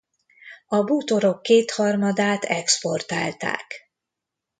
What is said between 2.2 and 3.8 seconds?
exportálták.